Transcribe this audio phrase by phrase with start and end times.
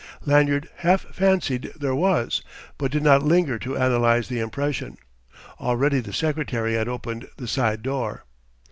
[0.25, 2.41] Lanyard half fancied there was,
[2.79, 4.97] but did not linger to analyse the impression.
[5.59, 8.25] Already the secretary had opened the side door.